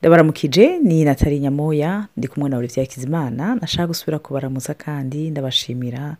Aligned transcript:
ndabaramukije 0.00 0.78
ni 0.78 1.04
natali 1.04 1.40
nyamoya 1.40 2.06
ndi 2.16 2.28
kumwe 2.28 2.50
na 2.50 2.56
olivier 2.56 2.86
hakizimana. 2.86 3.54
Nashaka 3.54 3.86
gusubira 3.86 4.18
kubaramutsa 4.18 4.74
kandi 4.74 5.30
ndabashimira 5.30 6.16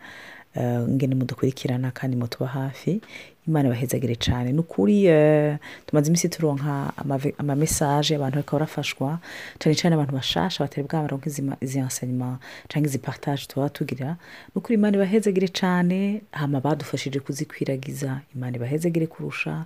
eh, 0.55 0.81
ngene 0.89 1.15
mudukurikirana 1.15 1.91
kandi 1.91 2.17
mutuba 2.17 2.47
hafi. 2.47 3.01
Imana 3.49 3.69
ibahezagire 3.69 4.15
cyane 4.17 4.53
ni 4.53 4.59
ukuri 4.61 5.07
eh, 5.07 5.57
tumaze 5.87 6.07
iminsi 6.09 6.29
turonka 6.29 6.93
amamesaje 7.39 8.15
abantu 8.17 8.35
bariko 8.37 8.53
barafashwa 8.57 9.19
cyane 9.59 9.75
cyane 9.77 9.95
abantu 9.95 10.13
bashasha 10.15 10.65
batari 10.65 10.83
bwabaronka 10.87 11.27
izi 11.31 11.43
ma- 11.43 11.57
izi 11.61 11.79
enseignement 11.79 12.39
cyangwa 12.69 12.89
izi 12.89 12.99
partage 12.99 13.43
tuba 13.49 13.69
tugira. 13.69 14.09
Ni 14.53 14.57
ukuri 14.59 14.75
imana 14.75 14.97
ibahezagire 14.97 15.49
cyane 15.49 16.21
hama 16.33 16.61
badufashije 16.61 17.21
kuzikwiragiza. 17.21 18.21
Imana 18.35 18.57
ibahezagire 18.57 19.07
kurusha 19.07 19.65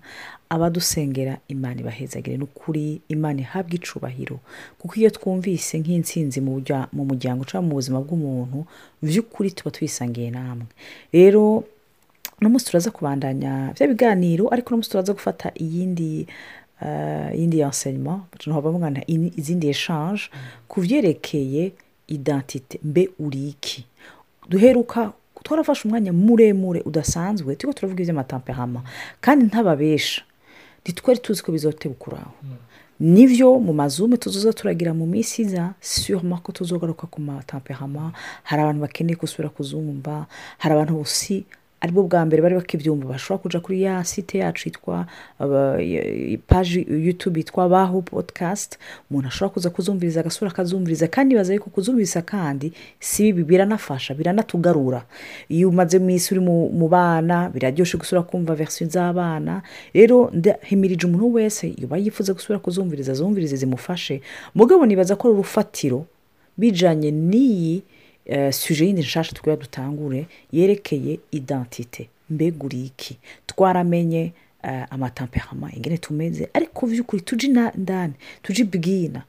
abadusengera 0.48 1.38
imana 1.48 1.80
ibahezagire. 1.80 2.36
Ni 2.36 2.44
ukuri 2.44 3.00
imana 3.08 3.40
ihabwa 3.40 3.74
icubahiro. 3.74 4.40
Kuko 4.78 4.94
iyo 5.00 5.10
twumvise 5.10 5.78
nk'intsinzi 5.80 6.40
mu 6.40 6.60
muryango 7.04 7.44
cyangwa 7.44 7.68
mu 7.68 7.74
buzima 7.74 7.98
bw'umuntu 8.00 8.66
by'ukuri 9.02 9.50
tuba 9.50 9.70
twisangiye 9.70 10.30
namwe. 10.30 10.66
Rero 11.12 11.64
uno 12.42 12.48
munsi 12.50 12.66
turaza 12.66 12.90
kubandanya 12.90 13.70
bya 13.78 13.86
biganiro 13.86 14.50
ariko 14.52 14.68
uno 14.74 14.76
munsi 14.82 14.90
turaza 14.90 15.12
gufata 15.14 15.52
iyindi 15.54 16.26
uh, 16.82 17.30
iyindi 17.38 17.60
enseignement 17.62 18.22
tunavuga 18.38 18.74
ngo 18.78 18.90
na 18.90 19.00
ini- 19.06 19.30
izindi 19.38 19.68
echange 19.70 20.26
ku 20.68 20.80
vyerekeye 20.82 21.72
identite 22.08 22.80
mbe 22.82 23.08
uri 23.18 23.48
iki? 23.48 23.86
Duheruka 24.48 25.12
twarafashe 25.42 25.88
umwanya 25.88 26.12
muremure 26.12 26.80
udasanzwe 26.84 27.54
turiko 27.56 27.72
turavuga 27.78 28.02
ivy'amatamperama 28.02 28.82
kandi 29.20 29.44
ntababesha 29.46 30.22
ntitwari 30.82 31.18
tuzi 31.22 31.42
ko 31.42 31.52
bizoteba 31.52 31.94
ukuraho 31.94 32.34
nivyo 33.00 33.58
mu 33.58 33.72
mazume 33.72 34.16
tuzoza 34.16 34.52
turagira 34.52 34.94
mu 34.94 35.06
minsi 35.06 35.42
iza 35.42 35.74
sûrement 35.82 36.42
ko 36.42 36.52
tuzogaruka 36.52 37.06
ku 37.06 37.18
matamperama 37.20 38.12
hari 38.42 38.62
abantu 38.62 38.80
bakeneye 38.86 39.16
gusubira 39.18 39.48
kuzumva 39.50 40.26
hari 40.58 40.72
abantu 40.74 40.94
busi 41.82 41.88
ari 41.88 41.92
bwo 41.92 42.02
bwa 42.06 42.24
mbere 42.26 42.42
bari 42.42 42.54
bakibyumva. 42.54 43.08
Bashobora 43.08 43.42
kuja 43.42 43.60
kuri 43.60 43.82
ya 43.82 44.04
site 44.04 44.38
yacu 44.38 44.68
yitwa 44.68 45.06
aba- 45.38 45.80
y- 45.80 46.38
page 46.46 46.86
youtube 46.88 47.40
yitwa 47.40 47.68
baho 47.68 48.02
podcast. 48.02 48.78
Umuntu 49.10 49.28
ashobora 49.28 49.52
kuza 49.54 49.70
kuzumviriza 49.70 50.20
agasura 50.20 50.50
akazumviriza. 50.50 51.08
Kandi 51.08 51.34
baza 51.34 51.54
yuko 51.54 51.70
kuzumviriza 51.70 52.22
kandi 52.22 52.72
si 53.00 53.32
bibi 53.32 53.44
biranafasha 53.44 54.14
biranatugarura. 54.14 55.02
Iyo 55.48 55.68
umaze 55.68 55.98
minsi 55.98 56.34
uri 56.34 56.40
mu, 56.44 56.88
bana 56.88 57.50
biraryoshe 57.50 57.98
gusura 57.98 58.22
kumva 58.22 58.54
version 58.54 58.90
z'abana. 58.90 59.62
Rero 59.94 60.30
ndahimirije 60.34 61.06
umuntu 61.06 61.32
wese 61.34 61.74
yoba 61.78 61.96
yifuza 61.98 62.32
gusura 62.32 62.58
kuzumviriza 62.58 63.12
azumvirize 63.12 63.56
zimufashe. 63.56 64.20
Mugabo 64.54 64.86
nibaza 64.86 65.16
ko 65.16 65.28
ari 65.28 65.34
urufatiro 65.34 66.06
bijanye 66.58 67.10
n'iyi 67.10 67.76
uh, 67.78 68.01
suje 68.52 68.86
yindi 68.86 69.02
nshasha 69.02 69.32
twira 69.32 69.56
dutangure 69.56 70.26
yerekeye 70.52 71.18
identite 71.30 72.08
mbega 72.30 72.64
uri 72.64 72.84
iki? 72.84 73.18
Twaramenye 73.46 74.32
uh, 74.64 74.92
amatamperama 74.92 75.72
ingene 75.72 75.98
tumeze. 75.98 76.48
Ariko 76.54 76.86
vy'ukuri 76.86 77.22
tuje 77.22 77.46
ina- 77.46 77.72
ndani 77.76 78.12
tuje 78.42 78.62
ibwina 78.62 79.22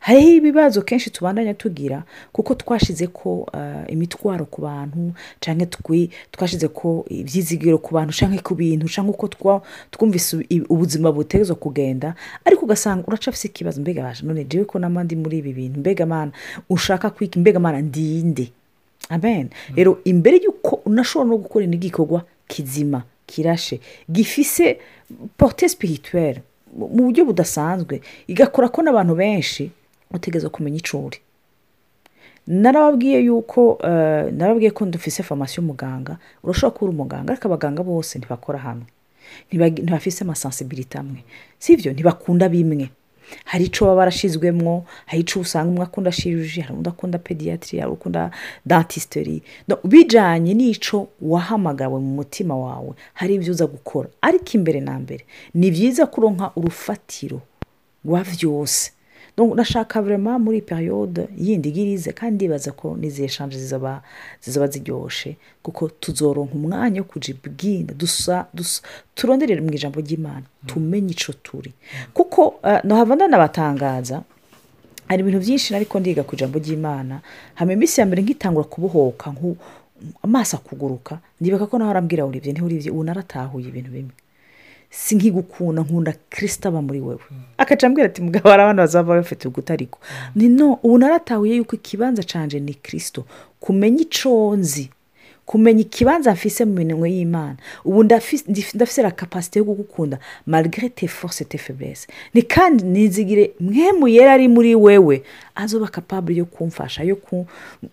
hariho 0.00 0.30
ibibazo 0.36 0.82
kenshi 0.82 1.10
tubandanya 1.10 1.54
tugira 1.54 2.02
kuko 2.32 2.54
twashize 2.54 3.06
ko 3.06 3.46
uh, 3.54 3.92
imitwaro 3.92 4.44
ku 4.44 4.60
bantu 4.62 5.12
canke 5.40 5.66
twi 5.66 6.10
twashize 6.30 6.68
ko 6.68 7.04
ivyizigiro 7.10 7.78
ku 7.78 7.94
bantu 7.94 8.12
canke 8.18 8.38
ku 8.42 8.54
bintu 8.54 8.86
canke 8.88 9.10
uko 9.10 9.28
twumvise 9.90 10.36
ubu- 10.36 10.66
ubuzima 10.68 11.12
butegezwa 11.12 11.56
kugenda. 11.56 12.14
Ariko 12.44 12.64
ugasanga 12.64 13.04
uracafise 13.06 13.48
ikibazo 13.48 13.80
mbega 13.80 14.02
baje 14.02 14.22
none 14.26 14.44
jewe 14.44 14.64
ko 14.64 14.78
nama 14.78 15.04
ndi 15.04 15.16
muri 15.16 15.38
ibi 15.38 15.52
bintu 15.52 15.80
mbega 15.80 16.06
mana 16.06 16.32
ushaka 16.70 17.10
kwiki 17.10 17.38
mbega 17.38 17.58
mana 17.60 17.80
ndinde 17.82 18.52
amen. 19.08 19.48
Rero 19.76 20.00
imbere 20.04 20.36
y'uko 20.44 20.80
unashobora 20.84 21.30
no 21.30 21.36
gukora 21.38 21.66
n'igikorwa 21.66 22.22
kizima 22.48 23.02
kirashe 23.26 23.80
gifise 24.10 24.78
porte 25.36 25.68
spirituelle 25.68 26.42
mu 26.76 26.88
mu 26.88 27.02
buryo 27.08 27.24
budasanzwe 27.24 28.00
igakora 28.28 28.68
ko 28.68 28.82
n'abantu 28.82 29.14
benshi 29.16 29.70
utegereza 30.16 30.48
kumenya 30.48 30.76
ico 30.78 30.98
uri. 31.06 31.18
Narababwiye 32.46 33.20
yuko 33.24 33.78
eh, 33.84 34.32
narababwiye 34.32 34.70
ko 34.70 34.86
dufise 34.86 35.22
formation 35.22 35.64
y'umuganga 35.64 36.16
urashobora 36.44 36.70
kuba 36.78 36.84
uri 36.88 36.94
umuganga 36.96 37.32
ariko 37.32 37.48
abaganga 37.48 37.82
bose 37.82 38.18
ntibakora 38.18 38.58
hamwe. 38.58 38.86
Ntibafise 39.52 40.24
amasensibilite 40.24 40.98
amwe. 40.98 41.24
Sivyo 41.58 41.92
ntibakunda 41.92 42.48
bimwe. 42.48 42.90
Hari 43.44 43.64
ico 43.64 43.84
baba 43.84 43.96
barashizwemwo 43.96 44.84
hari 45.06 45.20
ico 45.22 45.40
usanga 45.40 45.68
umwe 45.70 45.84
akunda 45.84 46.10
chirurgie 46.10 46.62
hari 46.62 46.74
undi 46.76 46.88
akunda 46.88 47.18
pediatrie 47.18 47.80
hari 47.80 47.92
ukunda 47.92 48.30
dentisterie 48.66 49.42
Donc, 49.68 49.80
bijanye 49.84 50.54
n'ico 50.54 51.08
wahamagawe 51.20 52.00
mu 52.00 52.14
mutima 52.24 52.56
wawe 52.56 52.92
hari 53.14 53.34
ivyo 53.34 53.52
uza 53.52 53.66
gukora. 53.66 54.08
Ariko 54.20 54.50
imbere 54.56 54.80
na 54.80 54.98
mbere 54.98 55.24
ni 55.54 55.70
vyiza 55.70 56.06
kuronka 56.06 56.52
urufatiro 56.56 57.40
rwa 58.04 58.22
donc 58.24 58.92
ndashaka 59.46 60.02
vraiment 60.02 60.40
muri 60.44 60.60
periode 60.62 61.28
yindi 61.38 61.68
igirize 61.68 62.12
kandi 62.12 62.34
ndibaza 62.34 62.72
ko 62.72 62.96
nizeshanje 62.96 63.58
zizaba 63.58 64.02
zizaba 64.42 64.66
ziryoshe 64.66 65.36
kuko 65.62 65.88
tuzoronka 65.88 66.54
umwanya 66.54 67.00
wo 67.00 67.06
kuja 67.06 67.30
ibwina 67.34 67.92
dusa, 67.94 68.46
dusa 68.54 68.82
turonderere 69.14 69.60
mu 69.60 69.70
ijambo 69.72 70.00
ry'imana. 70.00 70.42
Tumenye 70.66 71.12
ico 71.12 71.32
turi. 71.42 71.72
Kuko 72.14 72.48
uh, 72.62 72.84
nohava 72.84 73.14
ndanabatangaza 73.16 74.22
hari 75.08 75.20
ibintu 75.22 75.40
byinshi 75.40 75.74
ariko 75.74 76.00
ndiga 76.00 76.22
ku 76.22 76.34
ijambo 76.34 76.58
ry'imana 76.58 77.20
hama 77.54 77.72
iminsi 77.72 78.00
ya 78.00 78.06
mbere 78.06 78.22
nkitangura 78.22 78.64
kubohoka 78.64 79.32
amaso 80.22 80.56
akuguruka 80.56 81.18
ndibuka 81.40 81.66
ko 81.66 81.78
nawe 81.78 81.90
arambwira 81.90 82.26
uribye 82.26 82.52
ntiuribye 82.52 82.90
ubu 82.90 83.04
naratahuye 83.04 83.68
ibintu 83.68 83.90
bimwe. 83.90 84.14
Si 84.90 85.14
nkigukunda 85.14 85.82
nkunda 85.82 86.14
kirisita 86.30 86.68
aba 86.68 86.82
muri 86.82 87.00
wewe. 87.00 87.20
Akaca 87.58 87.86
ambwira 87.86 88.06
ati 88.06 88.22
mugabo 88.22 88.48
hari 88.48 88.62
abana 88.62 88.82
bazaba 88.82 89.14
bafite 89.16 89.48
ugutariko 89.48 89.98
ni 90.34 90.48
no 90.48 90.78
ubu 90.82 90.98
naratahuye 90.98 91.56
yuko 91.56 91.76
ikibanza 91.76 92.22
canje 92.22 92.60
ni 92.60 92.74
kirisito 92.74 93.24
kumenya 93.60 94.00
ico 94.02 94.56
nzi 94.56 94.90
kumenya 95.46 95.80
ikibanza 95.80 96.32
mfise 96.32 96.64
mu 96.64 96.72
minwe 96.74 97.10
y'imana. 97.12 97.56
Ubu 97.84 98.04
ndafise 98.04 99.02
la 99.02 99.10
kapasite 99.10 99.58
yo 99.58 99.64
kugukunda 99.64 100.18
malgré 100.46 100.90
tes 100.90 101.10
forces 101.10 101.48
tes 101.48 101.60
faiblesses. 101.62 102.06
Ni 102.34 102.42
kandi 102.42 102.84
nizigire 102.84 103.50
mwemu 103.60 104.08
yera 104.08 104.32
ari 104.32 104.48
muri 104.48 104.74
wewe 104.74 105.22
azoba 105.58 105.88
capable 105.90 106.34
yo 106.36 106.44
kumfasha 106.44 107.02
yo 107.02 107.16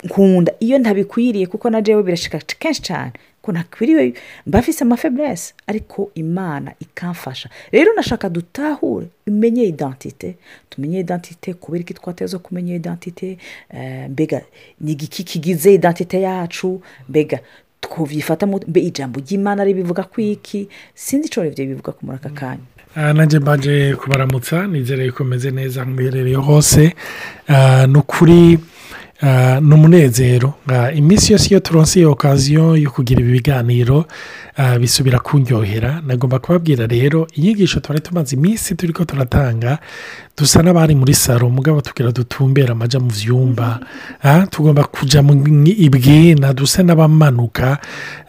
kunkunda 0.09 0.51
iyo 0.59 0.77
ntabikwiriye 0.79 1.45
kuko 1.49 1.69
na 1.69 1.81
jewe 1.81 2.03
birashika 2.03 2.37
kenshi 2.59 2.81
cyane 2.81 3.11
ko 3.41 3.51
ntakwiriwe 3.51 4.13
mbafise 4.47 4.83
amafaiblesse 4.83 5.53
ariko 5.67 6.11
imana 6.15 6.73
ikamfasha. 6.79 7.49
Rero 7.71 7.93
nashaka 7.93 8.29
dutahure 8.29 9.07
imenye 9.27 9.63
identite 9.63 10.35
tumenye 10.69 10.99
identite 10.99 11.53
kubera 11.53 11.81
iki 11.81 11.93
twateza 11.93 12.39
kumenya 12.39 12.75
identite 12.75 13.37
eh, 13.73 14.09
mbega 14.09 14.41
ni 14.81 14.91
igiki 14.91 15.23
kigize 15.23 15.73
identite 15.73 16.21
yacu? 16.21 16.81
Mbega 17.09 17.39
twovyifata 17.81 18.45
mu- 18.47 18.61
mbe 18.67 18.79
ijambo 18.81 19.19
ry'imana 19.19 19.63
ribivuga 19.63 20.03
kwiki 20.03 20.69
sinzi 20.95 21.27
ico 21.27 21.43
rivyo 21.43 21.65
bivuga 21.65 21.91
ku 21.91 22.05
muri 22.05 22.17
aka 22.17 22.29
kanya. 22.29 22.65
Nanjye 22.95 23.39
mbaje 23.39 23.95
kubaramutsa 23.95 24.67
nizere 24.67 25.11
ko 25.11 25.23
meze 25.23 25.51
neza 25.51 25.85
muherereye 25.85 26.35
hose 26.35 26.95
Ah, 27.47 27.85
ni 27.87 27.97
ukuri 27.97 28.59
ni 29.21 29.73
umunezero. 29.73 30.53
Ah, 30.67 30.91
iminsi 30.91 31.31
yose 31.33 31.47
iyo 31.49 31.59
turonse 31.59 31.99
iyo 31.99 32.11
okaziyo 32.11 32.75
yo 32.77 32.91
kugira 32.91 33.21
ibi 33.21 33.31
biganiro 33.31 34.05
ah, 34.57 34.77
bisubira 34.79 35.19
kunyohera 35.19 36.01
nagomba 36.05 36.39
kubabwira 36.39 36.87
rero 36.87 37.27
inyigisho 37.33 37.79
twari 37.79 38.01
tumaze 38.01 38.35
iminsi 38.35 38.75
turi 38.75 38.93
ko 38.93 39.05
turatanga 39.05 39.79
dusa 40.37 40.59
n'abari 40.63 40.95
muri 40.95 41.13
saro 41.13 41.49
mugabo 41.49 41.81
tugira 41.81 42.11
dutumbera 42.11 42.71
amaja 42.71 42.99
mu 42.99 43.09
vyumba. 43.09 43.79
Ah, 44.23 44.47
tugomba 44.47 44.83
kuja 44.83 45.21
mu 45.23 45.33
ibwina 45.67 46.53
dusa 46.53 46.83
n'abamanuka. 46.83 47.77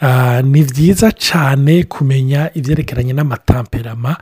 Ah, 0.00 0.43
ni 0.43 0.62
byiza 0.62 1.11
cyane 1.12 1.85
kumenya 1.85 2.50
ibyerekeranye 2.55 3.12
n'amatamperama 3.12 4.17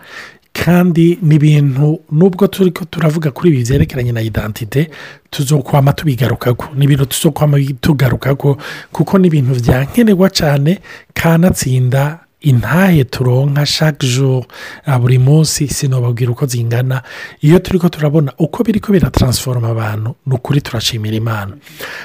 kandi 0.54 1.18
ni 1.22 1.34
ibintu 1.34 2.00
nubwo 2.12 2.46
turi 2.46 2.70
ko 2.70 2.84
turavuga 2.86 3.30
kuri 3.30 3.50
ibi 3.50 3.62
byerekeranye 3.64 4.12
na 4.12 4.22
identite 4.22 4.90
tuzokwama 5.30 5.92
tubigarukako 5.92 6.68
ni 6.78 6.84
ibintu 6.84 7.06
tuzokwama 7.06 7.58
tugarukako 7.80 8.56
kuko 8.92 9.18
ni 9.18 9.26
ibintu 9.26 9.54
byankenerwa 9.60 10.30
cyane 10.30 10.78
kanatsinda 11.14 12.18
intahe 12.40 13.04
turonka 13.04 13.64
chaque 13.66 14.06
jour. 14.06 14.44
Ah, 14.86 14.98
buri 14.98 15.18
munsi 15.18 15.68
sinobabwira 15.68 16.30
uko 16.32 16.46
zingana. 16.46 17.02
Iyo 17.40 17.58
turi 17.58 17.78
ko 17.78 17.88
turabona 17.88 18.32
uko 18.38 18.62
biri 18.64 18.80
ko 18.80 18.92
birataransforoma 18.92 19.68
abantu 19.68 20.14
ni 20.26 20.34
ukuri 20.34 20.60
turashimira 20.60 21.16
imana. 21.16 21.56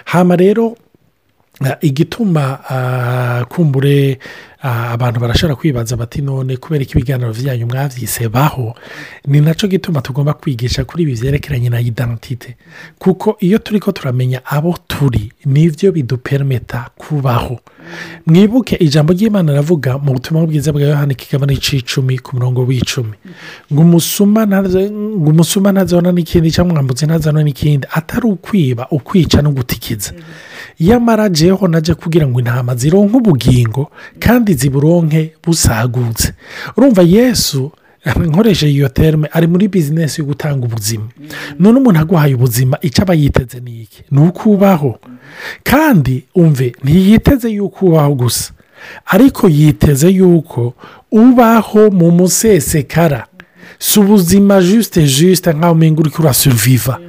Hama 0.05 0.35
rero 0.35 0.75
Ah, 1.61 1.75
igituma 1.81 2.59
ah, 2.69 3.45
kumbure 3.49 4.19
abantu 4.61 5.19
barashobora 5.19 5.55
kwibaza 5.55 5.95
bati 5.95 6.21
none 6.21 6.57
kubera 6.57 6.85
ko 6.85 6.91
ibiganiro 6.99 7.33
byanyu 7.33 7.65
mwabyise 7.67 8.27
baho? 8.29 8.75
Ni 9.27 9.39
na 9.41 9.53
cyo 9.55 9.67
gituma 9.67 10.01
tugomba 10.01 10.33
kwigisha 10.33 10.83
kuri 10.85 11.03
ibi 11.03 11.15
byerekeranye 11.15 11.69
na 11.69 11.79
identite 11.79 12.57
kuko 12.99 13.37
iyo 13.39 13.57
turi 13.57 13.79
ko 13.79 13.91
turamenya 13.91 14.41
abo 14.45 14.75
turi 14.87 15.31
ni 15.45 15.69
byo 15.69 15.91
bidupermeta 15.91 16.89
kubaho. 16.97 17.59
Mwibuke 18.27 18.75
ijambo 18.75 19.13
ry'imana 19.13 19.53
ravuga 19.53 19.97
mu 19.97 20.13
butumwa 20.13 20.45
bwiza 20.45 20.71
bwa 20.71 20.81
yohani 20.81 21.15
kigabane 21.15 21.55
cy'icumi 21.57 22.19
ku 22.19 22.35
murongo 22.35 22.61
w'icumi. 22.67 23.15
Ngo 23.73 23.81
umusuma 23.81 25.71
ntazabona 25.71 26.11
n'ikindi 26.11 26.51
cyangwa 26.51 26.71
umwambutsi 26.75 27.05
ntazabona 27.07 27.43
n'ikindi 27.43 27.87
atari 27.91 28.27
ukwiba 28.27 28.87
ukwica 28.91 29.41
no 29.41 29.51
gutikiza. 29.51 30.11
Yamara 30.79 31.29
jeho 31.29 31.67
najya 31.67 31.95
kugira 31.95 32.27
ngo 32.27 32.39
intama 32.39 32.75
zironke 32.75 33.17
ubugingo 33.17 33.91
kandi 34.19 34.48
ziburonke 34.53 35.33
busagutse. 35.45 36.33
Urumva 36.77 37.01
yesu 37.03 37.71
nkoresheje 38.15 38.73
iyo 38.73 38.89
terme 38.89 39.29
ari 39.31 39.47
muri 39.47 39.67
bizinesi 39.67 40.21
yo 40.21 40.27
gutanga 40.27 40.65
ubuzima. 40.65 41.07
None 41.59 41.79
umuntu 41.79 41.99
aguhaye 41.99 42.35
ubuzima 42.35 42.77
icyo 42.81 43.03
aba 43.03 43.13
yiteze 43.13 43.59
ni 43.59 43.81
iki? 43.81 44.03
Ni 44.11 44.19
uko 44.21 44.49
ubaho 44.49 44.99
kandi 45.63 46.23
umve 46.35 46.71
ntiyiteze 46.83 47.49
yuko 47.49 47.85
ubaho 47.85 48.13
gusa. 48.15 48.51
Ariko 49.05 49.49
yiteze 49.49 50.09
yuko 50.09 50.73
ubaho 51.11 51.89
mu 51.91 52.11
musesekara. 52.11 53.25
Si 53.79 53.99
ubuzima 53.99 54.61
jisite 54.61 55.03
jisite 55.03 55.53
nk'aho 55.53 55.73
umenga 55.73 55.99
uri 56.01 56.09
kurasuriviva 56.09 56.99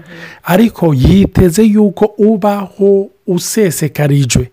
ariko 0.44 0.94
yiteze 0.94 1.62
yuko 1.62 2.04
ubaho 2.18 3.10
usesekarijwe 3.26 4.50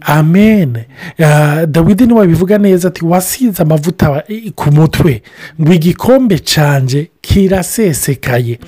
amen. 0.00 0.84
Ah, 1.18 1.66
dawidi 1.66 2.06
ni 2.06 2.12
we 2.12 2.26
bivuga 2.26 2.58
neza 2.58 2.88
ati 2.88 3.04
wasize 3.04 3.62
amavuta 3.62 4.22
ku 4.54 4.72
mutwe. 4.72 5.22
Ngo 5.60 5.72
igikombe 5.72 6.38
canje 6.38 7.10
kirasesekaye 7.20 8.58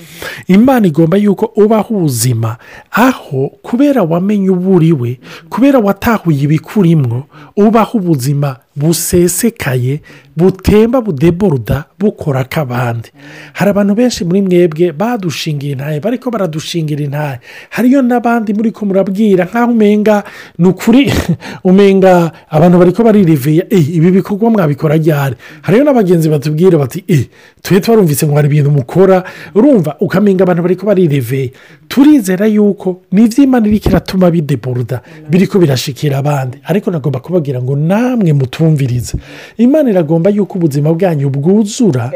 imana 0.46 0.86
igomba 0.86 1.16
yuko 1.16 1.52
ubaho 1.56 1.94
ubuzima 1.94 2.56
aho 2.90 3.48
kubera 3.62 4.02
wamenye 4.02 4.50
uwo 4.50 4.76
uriwe 4.76 5.18
kubera 5.48 5.78
watahuye 5.78 6.42
ibikurimwo 6.42 7.24
ubaho 7.56 7.98
ubuzima 7.98 8.56
busesekaye 8.76 10.00
butemba 10.36 11.00
budeboruda 11.00 11.84
bukora 12.00 12.40
ak'abandi 12.40 13.12
hari 13.52 13.70
abantu 13.70 13.94
benshi 13.94 14.24
muri 14.24 14.42
mwebwe 14.42 14.92
badushingiye 14.92 15.72
intaye 15.72 16.00
bariko 16.00 16.30
baradushingira 16.30 17.04
intaye 17.04 17.38
hariyo 17.70 18.02
n'abandi 18.02 18.54
muri 18.54 18.72
ko 18.72 18.86
murabwira 18.86 19.44
nk'aho 19.44 19.72
umenga 19.72 20.24
ni 20.58 20.68
ukuri 20.68 21.12
umenga 21.70 22.32
abantu 22.48 22.78
bariko 22.78 23.04
barireveye 23.04 23.66
"Eh, 23.70 23.96
ibi 23.96 24.10
bikorwa 24.10 24.50
mwabikora 24.50 24.96
ryari? 24.96 25.36
Hariyo 25.62 25.84
n'abagenzi 25.84 26.28
batubwira 26.32 26.78
bati 26.78 27.04
eh 27.08 27.28
tube 27.62 27.80
twarumvise 27.80 28.26
ngo 28.26 28.34
hari 28.42 28.54
ibintu 28.58 28.70
mukora 28.70 29.22
urumva 29.54 29.96
ukamenga 30.00 30.42
abantu 30.44 30.62
bariko 30.62 30.86
barireveye. 30.86 31.52
Turizera 31.88 32.46
yuko 32.46 33.00
n'iby'imana 33.12 33.66
iriko 33.68 33.88
iratuma 33.88 34.30
bideboruda 34.30 35.00
biriko 35.30 35.58
birashikira 35.58 36.18
abandi. 36.18 36.58
Ariko 36.64 36.90
nagomba 36.90 37.20
kubabwira 37.20 37.62
ngo 37.62 37.76
namwe 37.76 38.32
mutumvirize. 38.32 39.14
Imana 39.58 39.90
iragomba 39.90 40.30
yuko 40.30 40.58
ubuzima 40.58 40.90
bwanyu 40.92 41.30
bwuzura 41.30 42.10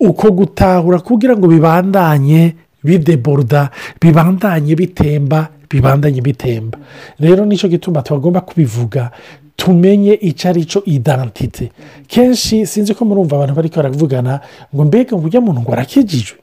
uko 0.00 0.30
gutahura 0.30 0.98
kugira 1.02 1.36
ngo 1.36 1.46
bibandanye 1.48 2.54
bideboruda 2.84 3.70
bibandanye 4.00 4.74
bitemba 4.76 5.48
bibandanye 5.70 6.20
bitemba 6.20 6.78
rero 7.20 7.44
ni 7.44 7.56
cyo 7.56 7.68
gituma 7.68 8.02
tubagomba 8.02 8.40
kubivuga 8.40 9.10
tumenye 9.56 10.12
icyo 10.14 10.50
ari 10.50 10.64
cyo 10.64 10.82
idantite 10.84 11.70
kenshi 12.06 12.66
sinzi 12.66 12.94
ko 12.94 13.04
murumva 13.04 13.36
abantu 13.36 13.54
bari 13.54 13.68
baravugana 13.76 14.40
ngo 14.74 14.82
mbega 14.84 15.16
ujya 15.16 15.40
muntu 15.40 15.60
ngo 15.62 15.72
arakijijwe? 15.72 16.38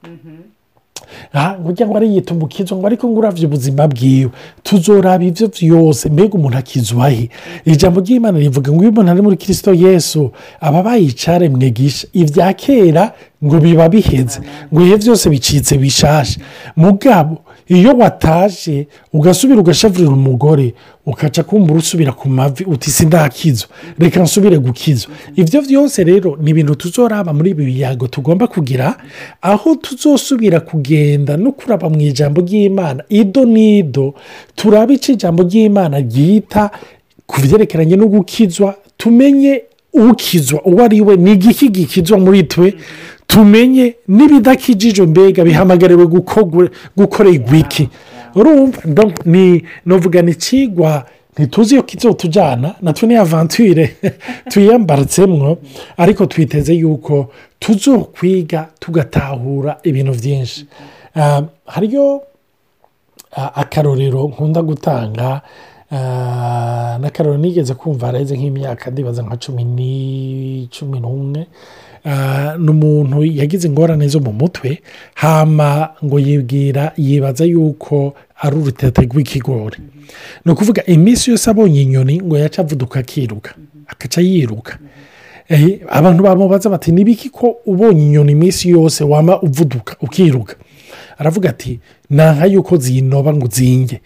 Aha 1.34 1.60
ngo 1.60 1.72
ngo 1.76 1.98
ariyita 1.98 2.34
umukizo 2.34 2.76
ngo 2.76 2.88
ariko 2.88 3.08
ngo 3.08 3.20
uravye 3.20 3.46
ubuzima 3.46 3.88
bwiwe. 3.88 4.32
Tuzoraba 4.64 5.24
ibyo 5.24 5.48
byose 5.48 6.10
mbega 6.10 6.34
umuntu 6.40 6.58
akizwahe 6.58 7.30
ijambo 7.66 8.00
ry'imana 8.00 8.40
rivuga 8.40 8.72
ngo 8.72 8.82
iyo 8.82 8.92
umuntu 8.92 9.12
ari 9.12 9.22
muri 9.22 9.38
kirisito 9.38 9.74
yesu 9.74 10.32
aba 10.62 10.84
bayicare 10.84 11.50
mwegisha 11.50 12.08
ibya 12.14 12.54
kera 12.54 13.12
ngo 13.44 13.60
biba 13.60 13.90
biheze 13.92 14.40
ngo 14.72 14.82
ibihe 14.82 14.98
byose 14.98 15.30
bicitse 15.30 15.78
bishashe. 15.78 16.40
Mugabo 16.76 17.44
iyo 17.72 17.92
wataje 17.98 18.88
ugasubira 19.14 19.60
ugashavurira 19.60 20.12
umugore 20.12 20.74
ukaca 21.06 21.44
kumbura 21.48 21.80
usubira 21.80 22.12
ku 22.12 22.30
mavi 22.30 22.64
uti 22.64 22.92
sindakizwa 22.92 23.70
reka 24.00 24.20
nsubire 24.24 24.58
gukizwa 24.60 25.12
ibyo 25.36 25.62
byose 25.62 26.04
rero 26.04 26.38
ni 26.42 26.50
ibintu 26.52 26.76
tuzoraba 26.76 27.34
muri 27.34 27.50
ibi 27.56 27.66
biyago 27.66 28.08
tugomba 28.08 28.48
kugira 28.48 28.96
aho 29.42 29.76
tuzosubira 29.76 30.60
kugenda 30.60 31.38
no 31.38 31.52
kuraba 31.52 31.90
mu 31.90 32.02
ijambo 32.02 32.42
ry'imana 32.42 33.04
ido 33.10 33.46
n'ido 33.46 34.14
turaba 34.56 34.94
icyo 34.94 35.14
ijambo 35.16 35.44
ry'imana 35.44 36.00
ryita 36.04 36.72
ku 37.26 37.40
byerekeranye 37.42 37.96
no 37.96 38.08
gukizwa 38.12 38.76
tumenye 38.98 39.64
ukizwa 39.94 40.60
uwo 40.66 40.84
ari 40.84 41.02
we 41.02 41.16
ni 41.18 41.32
igiki 41.32 41.70
gikizwa 41.70 42.18
muri 42.20 42.44
twe 42.44 42.74
tumenye 43.32 43.96
n'ibidakijijwe 44.08 45.06
mbega 45.06 45.44
bihamagariwe 45.44 46.06
gukorerwa 46.98 47.56
iki 47.58 47.90
nuvuga 49.86 50.22
ni 50.22 50.32
ikigwa 50.32 51.06
ntituzi 51.34 51.74
iyo 51.74 51.84
kizotujyana 51.84 52.76
natwe 52.82 53.08
ni 53.08 53.16
avanture 53.16 53.86
tuyiyambaratsemwo 54.50 55.58
ariko 55.98 56.26
twiteze 56.26 56.74
yuko 56.74 57.32
tuzokwiga 57.60 58.68
tugatahura 58.80 59.72
ibintu 59.84 60.12
byinshi 60.20 60.66
Ah, 61.16 61.44
hariyo 61.66 62.24
akarorero 63.36 64.32
nkunda 64.32 64.62
gutanga 64.62 65.42
n'akarorero 67.00 67.42
nigeze 67.42 67.74
kumva 67.74 68.06
hareze 68.08 68.38
nk'imyaka 68.38 68.92
ndibaza 68.92 69.22
nka 69.24 69.38
cumi 69.38 69.64
ni 69.64 70.68
cumi 70.72 71.00
n'umwe 71.00 71.46
Ah, 72.06 72.58
ni 72.58 72.70
umuntu 72.70 73.22
yagize 73.24 73.68
ingorane 73.68 74.08
zo 74.08 74.20
mu 74.20 74.34
mutwe 74.34 74.82
hama 75.14 75.90
ngo 76.04 76.18
yibwira 76.20 76.94
yibaza 76.98 77.46
yuko 77.46 78.14
ari 78.42 78.56
urutete 78.58 79.02
rw'ikigori. 79.06 79.78
Ni 80.46 80.52
ukuvuga 80.52 80.82
iminsi 80.86 81.30
yose 81.32 81.50
abonye 81.50 81.82
inyoni 81.82 82.18
ngo 82.22 82.38
yaca 82.38 82.60
avuduka 82.66 83.00
akiruka 83.00 83.54
agaca 83.88 84.18
yiruka. 84.22 84.80
Eh, 85.50 85.80
abantu 85.90 86.24
bamubaza 86.24 86.70
bati 86.70 86.92
nibiki 86.92 87.30
ko 87.30 87.56
ubonye 87.66 88.02
inyoni 88.06 88.32
iminsi 88.32 88.70
yose 88.70 89.04
wama 89.04 89.38
uvuduka 89.42 89.96
ukiruka? 90.02 90.56
Aravuga 91.18 91.50
ati 91.50 91.80
nanka 92.10 92.46
yuko 92.46 92.78
zinoba 92.78 93.34
ngo 93.34 93.48
zinge. 93.48 94.02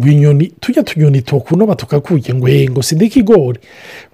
Ngo 0.00 0.08
inyoni 0.08 0.46
tujya 0.60 0.82
tunyoni 0.82 1.22
tukunoba 1.22 1.74
tukakurya 1.74 2.34
ngo 2.34 2.48
ngo 2.70 2.82
sida 2.82 3.04
ikigori 3.04 3.58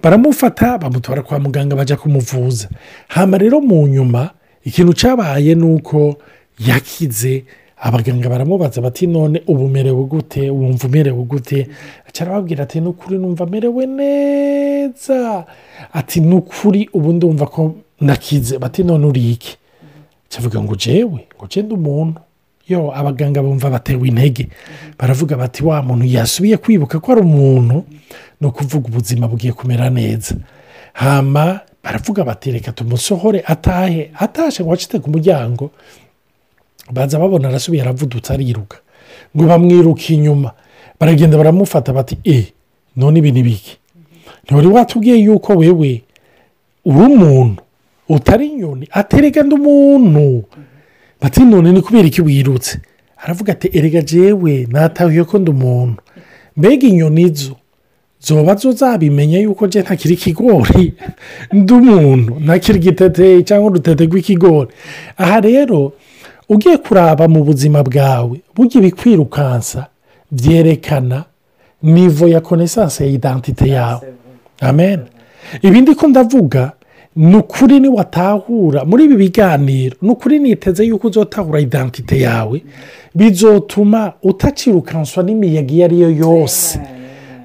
baramufata 0.03 0.77
bamutwara 0.77 1.21
kwa 1.21 1.39
muganga 1.39 1.75
bajya 1.75 1.97
kumuvuza. 1.97 2.69
Hama 3.07 3.37
rero 3.37 3.61
mu 3.61 3.87
nyuma 3.87 4.29
ikintu 4.63 4.93
cyabaye 4.93 5.55
ni 5.55 5.63
uko 5.63 6.15
yakize 6.59 7.43
abaganga 7.77 8.29
baramubaza 8.29 8.81
bati 8.81 9.07
none 9.07 9.41
ubu 9.47 9.65
umerewe 9.65 10.03
gute? 10.03 10.49
Wumva 10.49 10.87
umerewe 10.87 11.23
gute? 11.23 11.67
Arababwira 12.21 12.63
ati 12.63 12.79
ni 12.81 12.87
ukuri 12.87 13.17
numva 13.17 13.43
amerewe 13.43 13.85
neza. 13.85 15.45
Ati 15.93 16.19
ni 16.19 16.35
ukuri 16.35 16.89
ubu 16.93 17.13
ndumva 17.13 17.45
ko 17.45 17.75
nakize. 18.01 18.57
Bati 18.57 18.83
none 18.83 19.05
uri 19.05 19.31
iki? 19.31 19.57
Cyavuga 20.29 20.61
ngo 20.61 20.75
jewe 20.75 21.27
ngo 21.37 21.47
genda 21.49 21.75
umuntu. 21.75 22.21
Yo 22.67 22.91
abaganga 22.95 23.41
bumva 23.43 23.69
batewe 23.69 24.07
intege. 24.07 24.47
Baravuga 24.99 25.37
bati 25.37 25.63
wa 25.63 25.81
muntu 25.81 26.05
yasubiye 26.05 26.57
kwibuka 26.57 26.99
ko 26.99 27.11
ari 27.11 27.21
umuntu 27.21 27.85
ni 28.41 28.47
ukuvuga 28.47 28.87
ubuzima 28.87 29.27
bugiye 29.27 29.53
kumera 29.53 29.89
neza. 29.89 30.35
Hama 30.93 31.59
baravuga 31.83 32.23
bati 32.23 32.51
reka 32.51 32.71
tumusohore 32.71 33.43
atahe 33.45 34.11
atashe 34.19 34.63
ngo 34.63 34.73
acite 34.73 34.99
ku 34.99 35.09
muryango 35.09 35.71
baza 36.91 37.19
babona 37.19 37.49
arasubiye 37.49 37.83
aravudutse 37.83 38.33
ariruka. 38.33 38.77
Ngo 39.37 39.45
bamwiruke 39.47 40.13
inyuma. 40.13 40.51
Baragenda 40.99 41.37
baramufata 41.37 41.93
bati 41.93 42.17
e 42.23 42.53
none 42.95 43.19
ibi 43.19 43.31
ni 43.31 43.43
biki? 43.43 43.77
Ntiwari 44.45 44.67
watubwiye 44.67 45.17
yuko 45.17 45.53
wewe 45.53 46.01
uri 46.85 47.05
umuntu 47.13 47.61
utari 48.09 48.47
inyoni 48.47 48.87
aterega 48.91 49.43
ndi 49.43 49.55
umuntu. 49.55 50.43
Bati 51.25 51.43
none 51.43 51.71
ni 51.71 51.81
kubera 51.81 52.07
iki 52.07 52.21
wirutse? 52.21 52.79
Aravuga 53.17 53.51
ati 53.51 53.69
erega 53.73 54.01
jewe 54.01 54.67
natahuye 54.71 55.23
ko 55.23 55.37
ndi 55.39 55.51
umuntu. 55.51 56.01
Mbega 56.57 56.87
inyoni 56.87 57.29
zo? 57.29 57.55
Zoba 58.21 58.55
zo 58.55 58.71
zabimenya 58.71 59.39
yuko 59.39 59.67
je 59.67 59.81
ntakiri 59.81 60.13
ikigori? 60.13 60.93
Ndi 61.53 61.73
umuntu. 61.73 62.39
Ntakiri 62.39 62.77
igitete 62.77 63.43
cyangwa 63.43 63.67
udutete 63.67 64.05
rw'ikigori 64.05 64.69
aha 65.17 65.41
rero 65.41 65.93
ugiye 66.49 66.77
kuraba 66.77 67.27
mu 67.27 67.43
buzima 67.43 67.83
bwawe 67.83 68.41
burya 68.55 68.77
ibikwirukansa 68.79 69.87
byerekana 70.31 71.23
nivo 71.83 72.27
ya 72.27 72.41
konesanse 72.41 73.03
ya 73.05 73.09
idantite 73.11 73.67
yawe. 73.69 74.07
Amen. 74.61 74.99
Ibindi 75.61 75.95
ko 75.95 76.07
ndavuga 76.07 76.71
ni 77.15 77.35
ukuri 77.35 77.79
niwatahura 77.79 78.85
muri 78.85 79.03
ibi 79.03 79.15
biganiro 79.15 79.95
ni 80.01 80.09
ukuri 80.09 80.39
niteze 80.39 80.85
yuko 80.85 81.07
uzotahura 81.07 81.59
idantite 81.59 82.19
yawe. 82.19 82.61
Bizotuma 83.15 84.13
utacirukanswa 84.23 85.23
n'imiyaga 85.23 85.73
iyo 85.73 85.85
ari 85.85 85.99
yo 86.01 86.09
yose. 86.11 86.79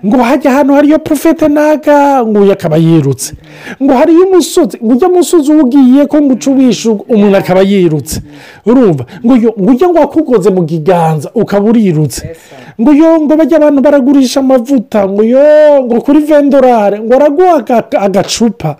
Ngo 0.07 0.17
hajya 0.23 0.51
hano 0.53 0.75
hariyo 0.75 0.99
porofete 0.99 1.49
naga 1.49 2.25
nguyu 2.27 2.53
akaba 2.53 2.77
yirutse 2.77 3.35
ngo 3.83 3.93
hariyo 3.95 4.25
umusozi 4.27 4.79
ngo 4.85 4.93
ujya 4.93 5.09
musozi 5.09 5.53
uwugiye 5.53 6.07
ko 6.07 6.21
ngo 6.23 6.33
uce 6.33 6.51
ubishe 6.51 6.89
umuntu 6.89 7.37
akaba 7.37 7.61
yirutse 7.61 8.21
urumva 8.67 9.05
ngo 9.27 9.35
ujya 9.71 9.89
ngo 9.89 9.99
wakugoze 9.99 10.51
mu 10.51 10.65
kiganza 10.67 11.31
ukaba 11.35 11.69
urirutse 11.71 12.29
ngo 12.81 12.93
yo 12.93 13.21
ngo 13.21 13.37
bajya 13.37 13.57
abantu 13.57 13.81
baragurisha 13.83 14.41
amavuta 14.41 15.09
ngo 15.09 15.23
yo 15.23 15.85
ngo 15.85 16.01
kuri 16.01 16.19
vendorare 16.21 17.01
ngo 17.01 17.15
araguha 17.15 17.55
aga- 17.61 18.01
agacupa 18.01 18.77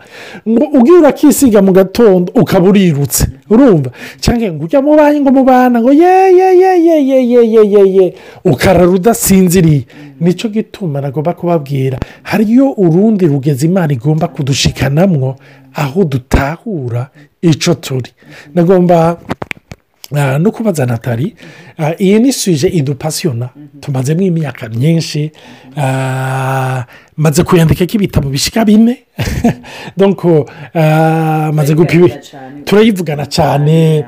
ngo 0.49 0.65
ugiye 0.79 0.99
urakisiga 0.99 1.63
mu 1.63 1.73
gatondo 1.73 2.33
ukaba 2.35 2.69
urirutse 2.69 3.25
urumva 3.51 3.91
cyangwa 4.21 4.49
ngo 4.57 4.65
ujya 4.65 4.81
mu 4.83 4.97
ngo 4.97 5.31
mu 5.37 5.43
bana 5.45 5.81
ngo 5.85 5.93
ye 5.93 6.33
ye 6.39 6.49
ye 6.63 6.73
ye 6.87 6.97
ye 7.09 7.19
ye 7.33 7.43
ye 7.53 7.63
ye 7.73 7.83
ye 7.97 8.07
ukarara 8.45 8.89
udasinziriye 8.89 9.85
ni 10.21 10.35
cyo 10.35 10.49
gituma 10.49 11.01
nagomba 11.01 11.33
kubabwira 11.33 11.99
hariyo 12.23 12.73
urundi 12.73 13.27
rugezi 13.27 13.67
imana 13.67 13.93
igomba 13.93 14.29
kudushikanamwo 14.29 15.37
aho 15.75 16.05
dutahura 16.05 17.11
icyo 17.43 17.75
turi. 17.75 18.11
Nagomba 18.55 19.19
Ah, 20.13 20.39
no 20.39 20.51
kubaza 20.51 20.87
natali 20.87 21.35
ah, 21.79 21.95
iyi 21.99 22.19
ni 22.19 22.33
suje 22.33 22.69
idupasiyona 22.69 23.49
tumazemo 23.81 24.23
imyaka 24.23 24.69
myinshi 24.69 25.31
ah, 25.77 26.85
maze 27.17 27.45
kuyandikako 27.45 27.95
ibitabo 27.95 28.29
bishyika 28.29 28.65
bine. 28.65 28.99
Maze 31.53 31.75
gupima 31.75 32.09
turayivugana 32.65 33.27
cyane 33.27 34.05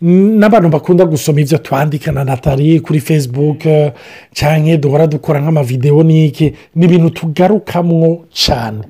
n'abantu 0.00 0.68
bakunda 0.68 1.04
gusoma 1.04 1.40
ibyo 1.40 1.58
twandika 1.58 2.12
na 2.12 2.24
natali 2.24 2.80
kuri 2.80 3.00
facebook 3.00 3.66
eh, 3.66 3.92
cyangwa 4.32 4.76
duhora 4.76 5.06
dukora 5.06 5.40
nk'amavidewo 5.40 6.02
n'iki? 6.02 6.54
Ni 6.74 6.84
ibintu 6.86 7.10
tugarukamwo 7.10 8.24
cyane 8.32 8.84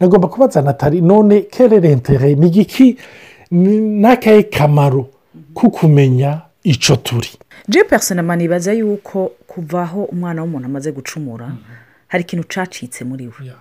nagomba 0.00 0.28
kubaza 0.28 0.62
natali 0.62 1.00
none 1.00 1.40
kererentere 1.40 2.34
ni 2.34 2.46
igiki 2.46 2.96
n'akahe 3.52 4.42
kamaro 4.42 5.08
ko 5.54 5.70
kumenya 5.70 6.40
icyo 6.64 6.96
turi? 6.96 7.28
Je 7.68 7.84
personama 7.84 8.36
nibaza 8.36 8.72
yuko 8.72 9.32
kuva 9.46 9.82
aho 9.82 10.04
umwana 10.04 10.42
w'umuntu 10.42 10.66
amaze 10.66 10.92
gucumura 10.92 11.52
hari 12.08 12.22
ikintu 12.24 12.44
cacitse 12.48 13.04
muri 13.04 13.26
we? 13.26 13.52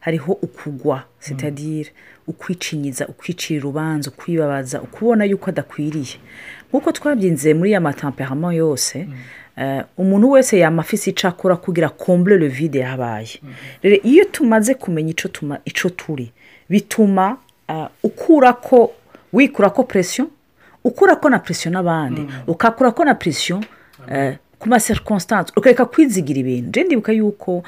Hariho 0.00 0.32
ukugwa 0.32 1.02
sitadire. 1.18 1.90
Ukwicinyiza 2.26 3.08
ukwicira 3.08 3.60
urubanza 3.60 4.10
ukwibabaza 4.10 4.82
ukubona 4.82 5.24
yuko 5.24 5.50
adakwiriye. 5.50 6.16
Nk'uko 6.68 6.92
twabyinze 6.92 7.54
muri 7.54 7.72
ya 7.72 7.80
matamperama 7.80 8.54
yose 8.54 9.08
eh, 9.56 9.84
umuntu 9.98 10.30
wese 10.30 10.58
yama 10.58 10.82
afise 10.82 11.10
icyo 11.10 11.28
akora 11.28 11.56
kugira 11.56 11.88
kombure 11.88 12.38
le 12.38 12.48
vide 12.48 12.78
yabaye. 12.78 13.40
Rero 13.82 13.96
iyo 14.02 14.24
tumaze 14.24 14.74
kumenya 14.74 15.10
icyo 15.64 15.90
turi 15.90 16.32
bituma 16.70 17.36
eh, 17.68 17.86
ukura 18.02 18.52
ko 18.52 18.92
wikura 19.32 19.70
ko 19.70 19.82
presiyo 19.84 20.30
ukura 20.84 21.16
ko 21.16 21.28
na 21.30 21.38
presiyo 21.38 21.70
n'abandi 21.72 22.26
ukakura 22.46 22.90
ko 22.90 23.04
na 23.04 23.14
presiyo 23.14 23.60
eh, 24.08 24.36
ku 24.58 24.68
ma 24.68 24.78
circonstance 24.80 25.52
ukareka 25.56 25.84
kwizigira 25.86 26.40
ibintu. 26.40 26.80
Ndibuka 26.84 27.12
yuko 27.12 27.62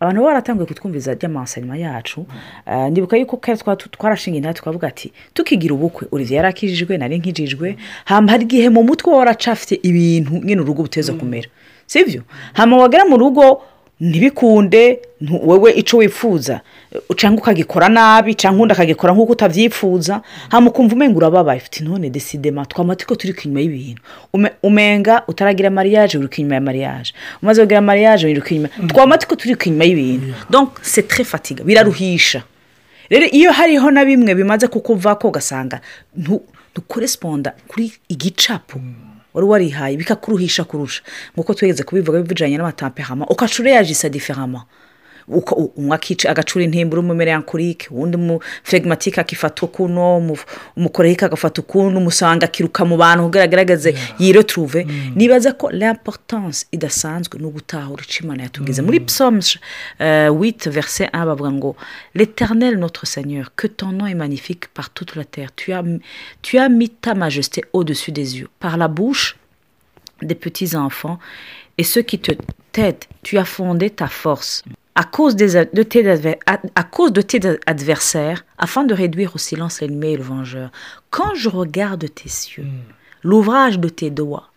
abantu 0.00 0.20
bo 0.20 0.26
baratangiye 0.26 0.66
kutwumviza 0.66 1.12
ajya 1.12 1.28
amasanima 1.28 1.76
yacu. 1.76 2.20
Mm. 2.20 2.72
Eh, 2.72 2.90
ndibuka 2.90 3.16
yuko 3.16 3.36
kera 3.36 3.76
twarashinga 3.76 4.36
inda 4.36 4.54
tukavuga 4.54 4.88
ati 4.88 5.12
tukigira 5.34 5.74
ubukwe. 5.74 6.08
Uriya 6.12 6.36
yari 6.36 6.48
akijijwe 6.48 6.98
nari 6.98 7.18
nkijijwe. 7.18 7.70
Mm. 7.72 7.78
Hamba 8.04 8.32
hari 8.32 8.44
igihe 8.44 8.68
mu 8.68 8.82
mutwe 8.82 9.10
waba 9.10 9.18
waracafite 9.18 9.80
ibintu 9.82 10.32
nyine 10.44 10.60
urugo 10.60 10.82
buteza 10.82 11.12
mm. 11.12 11.18
kumera. 11.18 11.48
Si 11.86 12.04
byo? 12.04 12.22
Hamba 12.52 12.76
wagera 12.76 13.04
mu 13.04 13.16
rugo 13.16 13.62
ntibikunde 14.00 15.00
wowe 15.42 15.72
icyo 15.72 15.96
wifuza. 15.98 16.60
Cyangwa 17.16 17.40
ukagikora 17.42 17.88
nabi 17.88 18.34
cyangwa 18.34 18.62
undi 18.62 18.72
akagikora 18.72 19.12
nk'uko 19.12 19.32
utabyifuza 19.32 20.20
hama 20.48 20.70
ukumva 20.70 20.94
umenga 20.94 21.16
urababaye. 21.16 21.60
Ufite 21.60 21.84
none 21.84 22.10
desidema 22.10 22.66
twamati 22.66 23.06
ko 23.06 23.14
turi 23.16 23.34
inyuma 23.44 23.60
y'ibintu. 23.60 24.02
Ume- 24.32 24.52
umenga 24.62 25.22
utaragira 25.28 25.70
mariage 25.70 26.18
uri 26.18 26.28
inyuma 26.36 26.54
ya 26.54 26.60
mariage. 26.60 27.12
Umaze 27.42 27.62
kugira 27.62 27.80
mariage 27.80 28.26
uri 28.26 28.42
inyuma. 28.50 28.68
Twamati 28.88 29.26
ko 29.26 29.34
turi 29.36 29.56
inyuma 29.64 29.84
y'ibintu. 29.84 30.34
Donc 30.50 30.70
c'est 30.82 31.08
très 31.08 31.24
fatiga 31.24 31.64
biraruhisha. 31.64 32.42
Rero 33.10 33.26
iyo 33.32 33.52
hariho 33.52 33.90
na 33.90 34.04
bimwe 34.04 34.34
bimaze 34.34 34.66
kukuvako 34.68 35.28
ugasanga 35.28 35.80
ntu- 36.18 36.42
ntukoresponda 36.72 37.54
kuri 37.68 37.92
igicapu 38.08 38.80
wari 39.36 39.46
warihaye 39.46 39.94
bikakuruhisha 40.00 40.64
kurusha. 40.64 41.02
Nk'uko 41.36 41.52
twigeze 41.54 41.82
kubivuga 41.84 42.22
bijyanye 42.24 42.56
n'amatampehama 42.56 43.28
ukacura 43.28 43.70
yaje 43.76 43.92
isa 43.92 44.08
diferama 44.08 44.64
umwe 45.28 45.94
akica 45.96 46.26
agacura 46.30 46.64
intimbura 46.64 47.00
umumerankorike 47.02 47.88
uwundi 47.90 48.16
mu 48.16 48.40
flegmatike 48.62 49.20
akifata 49.20 49.66
ukuno 49.66 50.16
umu- 50.18 50.38
umukorehike 50.76 51.24
agafata 51.24 51.60
ukundi 51.62 51.96
umusanga 51.98 52.46
akiruka 52.46 52.84
mu 52.84 52.96
bantu 52.96 53.24
kugira 53.24 53.44
agaragaze 53.44 53.94
yiretruve 54.18 54.86
nibaza 55.16 55.52
ko 55.52 55.70
l'importance 55.70 56.66
idasanzwe 56.72 57.38
ni 57.38 57.46
ugutahura 57.46 58.02
icyo 58.04 58.24
imana 58.24 58.42
yatubwiza 58.42 58.82
muri 58.82 59.00
psalms 59.00 59.58
euh, 60.00 60.30
8 60.30 60.70
verset 60.70 61.10
1 61.14 61.26
bavuga 61.26 61.50
ngo 61.52 61.76
l'éternel 62.14 62.78
notre 62.78 63.06
seigneur 63.06 63.50
que 63.56 63.66
ton 63.66 63.92
nom 63.92 64.06
est 64.06 64.14
magnifique 64.14 64.68
par 64.74 64.90
toute 64.90 65.16
la 65.16 65.24
terre. 65.24 65.50
Tu 65.56 65.72
as, 65.72 65.82
tu 66.42 66.58
as 66.58 66.68
mis 66.68 66.88
ta 66.90 67.14
majesté 67.14 67.64
au-dessus 67.72 68.12
des 68.12 68.38
yeux. 68.38 68.48
Par 68.60 68.76
la 68.76 68.88
bouche 68.88 69.36
des 70.22 70.34
petits 70.34 70.76
enfants 70.76 71.18
et 71.78 71.84
ceux 71.84 72.02
qui 72.02 72.18
te 72.18 72.32
t'aident, 72.72 73.04
tu 73.22 73.38
as 73.38 73.44
fondé 73.44 73.90
ta 73.90 74.06
force. 74.08 74.64
À 74.98 75.04
cause, 75.04 75.36
des, 75.36 75.66
de 75.78 75.82
tes, 75.82 76.08
à, 76.46 76.58
à 76.74 76.82
cause 76.82 77.12
de 77.12 77.20
tes 77.20 77.38
adversaires, 77.66 78.46
afin 78.56 78.82
de 78.84 78.94
réduire 78.94 79.32
au 79.34 79.38
silence 79.38 79.80
l'ennemi 79.82 80.12
et 80.14 80.16
le 80.16 80.22
vengeur. 80.22 80.70
Quand 81.10 81.34
je 81.34 81.50
regarde 81.50 82.06
tes 82.14 82.30
cieux, 82.30 82.64
l'ouvrage 83.22 83.78
de 83.78 83.90
tes 83.90 84.08
doigts, 84.10 84.48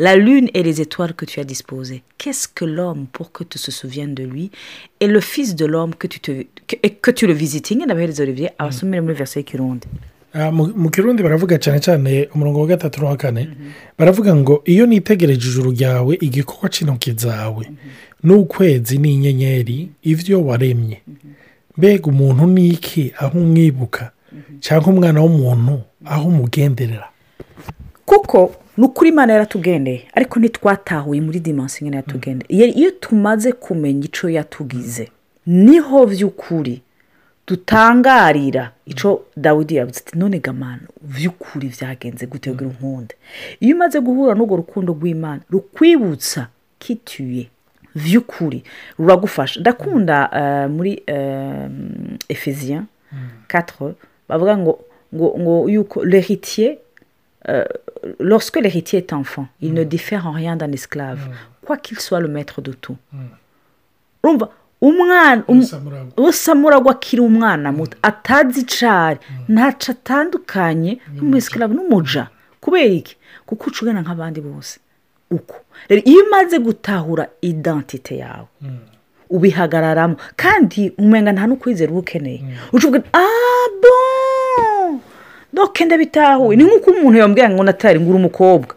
la 0.00 0.16
lune 0.16 0.48
et 0.54 0.64
les 0.64 0.80
étoiles 0.80 1.14
que 1.14 1.24
tu 1.24 1.38
as 1.38 1.44
disposées, 1.44 2.02
qu'est-ce 2.18 2.48
que 2.48 2.64
l'homme 2.64 3.06
pour 3.12 3.30
que 3.30 3.44
tu 3.44 3.58
se 3.58 3.70
souviennes 3.70 4.14
de 4.14 4.24
lui 4.24 4.50
et 4.98 5.06
le 5.06 5.20
fils 5.20 5.54
de 5.54 5.64
l'homme 5.66 5.94
que 5.94 6.08
tu, 6.08 6.18
te, 6.18 6.32
que, 6.66 6.76
et 6.82 6.90
que 6.90 7.12
tu 7.12 7.26
le 7.28 7.32
visites? 7.32 7.70
Ingene 7.72 7.90
abahereza 7.92 8.22
Olivier 8.24 8.50
abasomere 8.58 9.00
muri 9.00 9.14
verset 9.14 9.40
y'ikirundi 9.40 9.86
Ah, 10.34 10.50
mu 10.52 10.66
mu 10.76 10.90
kirundi 10.90 11.22
baravuga 11.22 11.56
cyane 11.58 11.80
cyane 11.80 12.28
umurongo 12.34 12.60
wa 12.60 12.66
gatatu 12.66 13.00
n'uwa 13.00 13.16
kane. 13.16 13.48
Baravuga 13.98 14.34
ngo 14.34 14.62
iyo 14.66 14.86
nitegereje 14.86 15.48
ijuru 15.48 15.70
ryawe 15.72 16.18
igikorwa 16.20 16.68
cy'intoki 16.68 17.12
zawe. 17.16 17.64
N'ukwezi 18.22 18.98
n'inyenyeri 18.98 19.88
ibyo 20.02 20.44
waremye. 20.46 21.00
Mbega 21.76 22.06
umuntu 22.06 22.46
ni 22.46 22.68
iki 22.68 23.12
aho 23.18 23.38
umwibuka? 23.38 24.10
Cyangwa 24.60 24.88
umwana 24.92 25.20
w'umuntu 25.22 25.80
aho 26.04 26.28
umugenderera? 26.28 27.08
Kuko 28.06 28.54
ni 28.76 28.84
ukuri 28.84 29.10
imana 29.10 29.32
yaratugendeye 29.32 30.02
ariko 30.14 30.38
ntitwatahuye 30.40 31.20
muri 31.20 31.40
dimansi 31.40 31.84
imwe 31.84 31.96
yatugendeye. 31.96 32.48
Iyo- 32.56 32.74
iyo 32.74 32.90
tumaze 32.90 33.52
kumenya 33.52 34.04
icyo 34.04 34.28
yatugize 34.30 35.08
ni 35.46 35.78
ho 35.78 36.06
by'ukuri 36.06 36.82
dutangarira 37.46 38.72
icyo 38.86 39.24
dawidi 39.36 39.74
yavuze 39.76 40.00
ati 40.06 40.18
none 40.18 40.38
gamana 40.38 40.82
by'ukuri 41.02 41.68
byagenze 41.68 42.26
gute? 42.26 42.50
Kugira 42.50 42.70
unkunde. 42.70 43.14
Iyo 43.60 43.76
umaze 43.76 44.00
guhura 44.00 44.34
n'urwo 44.34 44.56
rukundo 44.56 44.92
rw'imana 44.92 45.40
rukwibutsa 45.50 46.48
kituye. 46.78 47.48
By'ukuri 48.04 48.62
ruragufasha 48.98 49.60
ndakunda 49.60 50.16
eh, 50.40 50.66
muri 50.76 50.92
efeziya 52.28 52.82
4 53.48 53.92
bavuga 54.28 54.56
ngo 54.58 54.72
ngo 55.14 55.28
ngo 55.40 55.54
yuko 55.68 56.04
l'héritier 56.04 56.78
euh, 57.48 57.64
lorsque 58.20 58.56
l'héritier 58.60 58.98
est 58.98 59.12
enfant, 59.12 59.46
il 59.60 59.72
ne 59.72 59.82
diffère 59.84 60.26
en 60.26 60.32
rien 60.32 60.54
d'un 60.56 60.70
esclave, 60.72 61.20
quoi 61.64 61.76
qu'il 61.78 61.98
soit 61.98 62.20
le 62.20 62.28
maître 62.28 62.60
de 62.60 62.72
tout. 62.72 62.96
urumva 64.22 64.48
umwana 64.80 65.42
um- 65.48 65.64
usamuragwa. 66.16 66.92
akiri 66.92 67.22
umwana 67.22 67.72
muto 67.72 67.96
atazi 68.02 68.60
icari 68.60 69.18
ntaco 69.48 69.92
atandukanye 69.92 70.98
n'umusikarabu 71.14 71.74
n'umuja. 71.74 72.28
Kubera 72.60 72.84
iki? 73.00 73.16
Kuko 73.46 73.70
uca 73.70 73.80
ugana 73.82 74.02
nk'abandi 74.02 74.40
bose. 74.40 74.78
Uko 75.30 75.54
rero 75.88 76.02
iyo 76.04 76.24
umaze 76.24 76.58
gutahura 76.58 77.28
identite 77.40 78.16
yawe 78.16 78.46
ubihagararamo. 79.30 80.16
Kandi 80.36 80.92
umenga 80.98 81.32
nta 81.32 81.46
n'ukwizera 81.46 81.90
uba 81.92 82.00
ukeneye. 82.00 82.40
Uca 82.72 82.84
uvuga 82.88 83.02
ah 83.12 83.66
bon! 83.82 85.00
Doke 85.52 85.84
ndabitahuye. 85.84 86.56
Ni 86.56 86.64
nk'uko 86.64 86.90
umuntu 86.90 87.18
yambwira 87.18 87.50
ngo 87.50 87.62
natari 87.64 88.00
ngura 88.00 88.16
umukobwa. 88.16 88.74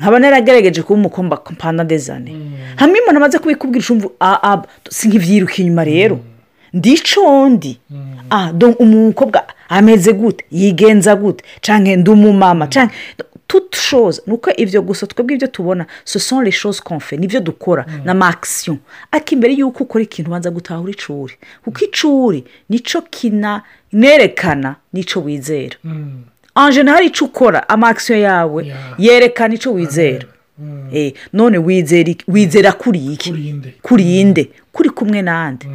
Nkaba 0.00 0.18
naragerageje 0.18 0.82
kuba 0.82 0.98
umukomba 1.00 1.40
mpana 1.50 1.84
dezane 1.84 2.36
hamwe 2.76 3.00
umuntu 3.00 3.16
amaze 3.16 3.38
kubikubwira 3.38 3.80
ucumva 3.80 4.08
ah 4.20 4.62
si 4.90 5.08
nk'ibyiruka 5.08 5.54
inyuma 5.56 5.84
rero. 5.84 6.20
Ndico 6.72 7.48
ndi? 7.48 7.80
Ah 8.30 8.52
umukobwa 8.78 9.44
ameze 9.68 10.12
gute? 10.12 10.44
Yigenza 10.50 11.16
gute? 11.16 11.44
Cyangwa 11.60 11.96
ndi 11.96 12.10
umumama? 12.10 12.66
Cyangwa 12.66 12.92
tutushoza 13.52 14.22
ni 14.26 14.32
uko 14.32 14.50
ibyo 14.56 14.82
gusa 14.82 15.06
twebwe 15.06 15.34
ibyo 15.34 15.46
tubona 15.48 15.86
sosonre 16.04 16.52
shoze 16.52 16.80
konfe 16.82 17.16
ni 17.16 17.26
byo 17.26 17.40
dukora 17.40 17.86
na 18.04 18.14
makisiyo 18.14 18.76
ariko 19.12 19.30
imbere 19.34 19.52
y'uko 19.54 19.84
ukora 19.84 20.04
ikintu 20.04 20.30
ubanza 20.30 20.50
gutahura 20.50 20.90
icuri 20.92 21.34
kuko 21.64 21.78
icuri 21.84 22.44
ni 22.68 22.78
cyo 22.80 23.02
kinerekana 23.02 24.76
n'icyo 24.92 25.20
wizera. 25.22 25.76
Anje 26.54 26.82
hari 26.82 27.06
icyo 27.06 27.26
ukora 27.26 27.68
amakisiyo 27.68 28.18
yawe 28.18 28.72
yerekana 28.98 29.54
icyo 29.54 29.72
wizera. 29.72 30.26
None 31.32 31.58
wizera 32.28 32.72
kuri 32.72 33.06
iki? 33.12 33.30
Kuri 33.82 34.20
inde. 34.20 34.50
Kuri 34.72 34.90
kumwe 34.90 35.22
n'andi. 35.22 35.66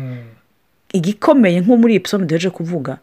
Igikomeye 0.93 1.61
nko 1.61 1.77
muri 1.77 1.93
iyi 1.95 2.25
duheje 2.25 2.49
kuvuga 2.49 2.97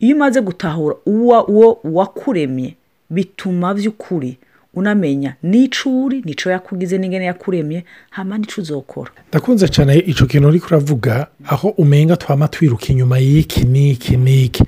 iyo 0.00 0.16
umaze 0.16 0.40
gutahura 0.40 0.96
uwo 1.06 1.80
wakuremye 1.84 2.74
bituma 3.10 3.74
by'ukuri 3.74 4.36
unamenya 4.74 5.34
n'icyo 5.42 6.04
uri 6.04 6.22
n'icyo 6.24 6.50
yakugize 6.52 6.98
n'ingene 6.98 7.24
yakuremye 7.24 7.84
hama 8.10 8.38
n'icyo 8.38 8.62
uzokora. 8.62 9.10
Ndakunze 9.28 9.68
cyane 9.68 9.98
icyo 9.98 10.26
kintu 10.26 10.48
uri 10.48 10.60
kuravuga 10.60 11.26
aho 11.46 11.68
umenga 11.68 12.16
twaba 12.16 12.48
twiruka 12.48 12.86
inyuma 12.92 13.18
y'iki 13.18 13.64
n'iki 13.64 14.16
n'iki. 14.16 14.62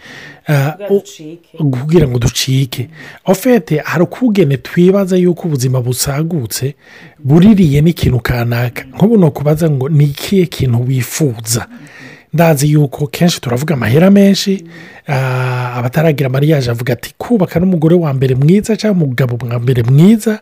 Kugira 1.59 2.09
ngo 2.09 2.18
ducike. 2.18 2.88
Ofete 3.25 3.78
hari 3.85 4.02
ukugene 4.04 4.56
twibaza 4.56 5.16
yuko 5.16 5.47
ubuzima 5.49 5.80
busagutse 5.80 6.75
buririye 7.18 7.80
n'ikintu 7.80 8.20
kanaka. 8.20 8.85
Nk'ubu 8.85 9.16
ni 9.16 9.25
ukubaza 9.25 9.70
ngo 9.70 9.88
ni 9.88 10.04
ikihe 10.04 10.47
kintu 10.47 10.87
wifuza? 10.88 11.66
Ndazi 12.32 12.72
yuko 12.72 13.06
kenshi 13.06 13.40
turavuga 13.40 13.75
amahera 13.75 14.10
menshi 14.10 14.64
abataragira 15.76 16.28
mariyaje 16.28 16.70
avuga 16.70 16.92
ati 16.92 17.14
kubaka 17.18 17.60
n'umugore 17.60 17.94
wa 17.94 18.14
mbere 18.14 18.34
mwiza 18.34 18.76
cyangwa 18.76 19.04
umugabo 19.04 19.46
wa 19.46 19.58
mbere 19.58 19.82
mwiza? 19.82 20.40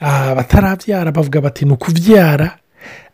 Abatarabyara 0.00 1.12
bavuga 1.12 1.40
bati 1.40 1.64
ni 1.64 1.72
ukubyara 1.72 2.58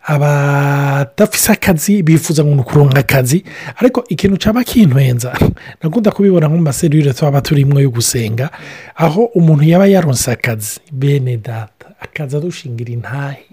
abadafise 0.09 1.53
akazi 1.53 2.03
bifuza 2.03 2.45
ngo 2.45 2.55
ni 2.55 2.61
ukuronka 2.61 3.01
akazi 3.01 3.45
ariko 3.77 4.05
ikintu 4.09 4.37
cyaba 4.37 4.65
kintuhenza 4.65 5.37
nakunda 5.83 6.11
kubibona 6.11 6.49
nko 6.49 6.57
mu 6.57 6.63
maserire 6.63 7.13
tuba 7.13 7.41
turimo 7.41 7.81
yo 7.81 7.91
gusenga 7.91 8.51
aho 8.97 9.25
umuntu 9.25 9.65
yaba 9.65 9.87
yaronse 9.87 10.33
akazi 10.33 10.81
bene 10.93 11.37
data 11.37 11.93
akazi 12.01 12.37
adushingira 12.37 12.93
intahe 12.93 13.45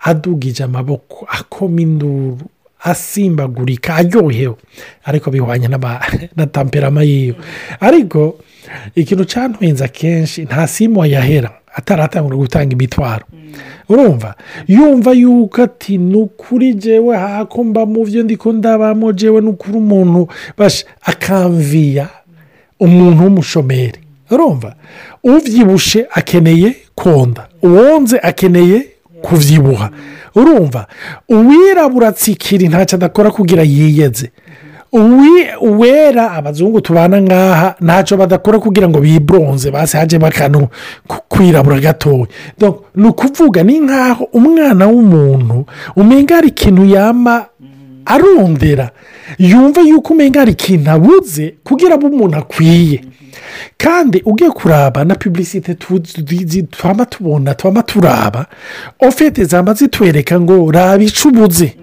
adugije 0.00 0.64
amaboko 0.64 1.26
akoma 1.30 1.80
induru. 1.80 2.46
Asimbagurika 2.80 3.94
aryohewe. 3.94 4.54
Ariko 5.04 5.30
bihwanye 5.30 5.68
na 6.36 6.46
tamperama 6.46 7.02
yiwe. 7.02 7.36
Ariko 7.80 8.38
ikintu 8.94 9.24
cyantwenza 9.24 9.84
akenshi 9.84 10.42
nta 10.42 10.66
simu 10.66 11.00
wayahera 11.00 11.50
ataratangura 11.74 12.36
gutanga 12.36 12.72
imitwaro. 12.72 13.24
Urumva? 13.88 14.34
Yumva 14.68 15.12
yuko 15.12 15.62
ati 15.62 15.98
ni 15.98 16.14
ukuri 16.16 16.74
jewe 16.74 17.16
hako 17.16 17.64
mba 17.64 17.86
mu 17.86 18.04
byo 18.04 18.22
ndiko 18.22 18.52
ndabamo 18.52 19.12
jewe 19.12 19.40
ni 19.40 19.48
ukuri 19.48 19.76
umuntu 19.78 20.28
akamviya 21.02 22.08
umuntu 22.80 23.22
w'umushomeri. 23.24 23.98
Urumva? 24.30 24.74
Ubyibushe 25.24 26.06
akeneye 26.10 26.76
konda. 26.94 27.48
Uwonze 27.62 28.18
akeneye 28.18 28.86
kubyibuha 29.22 29.90
urumva 30.34 30.86
uwirabura 31.28 32.08
atsikira 32.08 32.68
ntacyo 32.68 32.96
adakora 32.96 33.30
kugira 33.30 33.62
yiyeze. 33.62 34.30
Uwera 35.60 36.30
abazungu 36.32 36.80
tubana 36.80 37.20
nk'aha 37.20 37.74
ntacyo 37.80 38.16
badakora 38.16 38.58
kugira 38.58 38.88
ngo 38.88 39.00
biburonze 39.00 39.70
basi 39.70 39.96
hajemo 39.96 40.26
akantu 40.26 40.68
kwirabura 41.28 41.80
gatoya. 41.80 42.26
Ni 42.96 43.06
ukuvuga 43.08 43.62
ni 43.62 43.80
nk'aho 43.80 44.24
umwana 44.32 44.86
w'umuntu 44.86 45.66
umenya 45.96 46.34
hari 46.34 46.48
ikintu 46.48 46.84
yama 46.84 47.44
arondera 48.04 48.90
yumva 49.38 49.80
yuko 49.80 50.12
umenya 50.12 50.38
hari 50.40 50.52
ikintu 50.52 50.90
abuze 50.90 51.54
kugira 51.64 51.96
ngo 51.98 52.06
umuntu 52.06 52.36
akwiye. 52.38 53.00
Kandi 53.76 54.22
ugiye 54.24 54.50
kuraba 54.50 55.04
na 55.04 55.14
pubulisite 55.14 55.74
twaba 56.70 57.06
tubona 57.06 57.54
twaba 57.54 57.82
turaba 57.82 58.46
ofete 59.00 59.44
zaba 59.44 59.74
zitwereka 59.74 60.40
ngo 60.40 60.70
raba 60.70 61.02
icubuze 61.02 61.74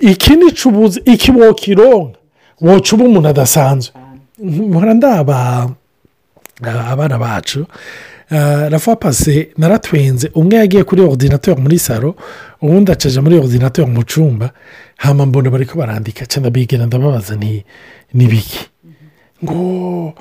iki 0.00 0.36
ni 0.36 0.46
icubuze 0.48 1.02
iki 1.04 1.30
wokironka? 1.30 2.18
Wocuba 2.60 3.04
umuntu 3.04 3.28
adasanzwe. 3.28 3.94
Mpora 4.42 4.94
ndaba 4.94 5.68
abana 6.90 7.18
bacu 7.18 7.66
rafa 8.70 8.96
pase 8.96 9.48
naratwenze 9.58 10.30
umwe 10.34 10.56
yagiye 10.56 10.84
kuri 10.84 11.02
ordinateur 11.02 11.58
muri 11.58 11.78
salo 11.78 12.14
ubundi 12.62 12.92
acaje 12.92 13.20
muri 13.20 13.38
ordinateur 13.38 13.86
mu 13.86 14.02
cyumba 14.04 14.50
hama 14.96 15.26
mbona 15.26 15.50
bari 15.50 15.66
ko 15.66 15.78
barandika 15.78 16.26
cyane 16.26 16.50
bigena 16.50 16.86
ndababaza 16.86 17.36
ni 17.36 17.64
biki? 18.12 18.66
Ngo 19.44 20.14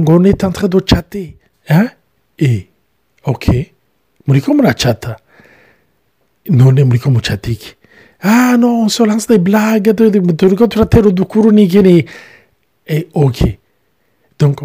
ngo 0.00 0.18
ni 0.18 0.34
tantre 0.34 0.68
do 0.68 0.80
cate 0.80 1.34
e 2.38 2.66
oke 3.24 3.72
muri 4.26 4.40
ko 4.40 4.54
muracata 4.54 5.16
none 6.48 6.84
muri 6.84 6.98
ko 6.98 7.10
mucata 7.10 7.50
iki 7.50 7.74
ah 8.22 8.56
no 8.56 8.88
solanse 8.88 9.28
de 9.28 9.38
blague 9.38 9.92
turi 10.36 10.56
ko 10.56 10.66
turatera 10.66 11.08
udukuru 11.08 11.52
n'iki 11.52 12.04
e 12.88 13.06
oke 13.14 13.58